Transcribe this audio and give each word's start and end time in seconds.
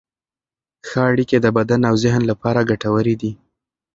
ښه 0.87 0.99
اړیکې 1.11 1.37
د 1.41 1.47
بدن 1.57 1.81
او 1.89 1.95
ذهن 2.03 2.21
لپاره 2.31 2.67
ګټورې 2.69 3.15
دي. 3.21 3.31